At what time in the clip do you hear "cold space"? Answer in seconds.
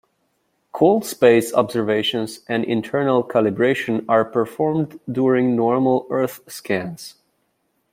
0.71-1.53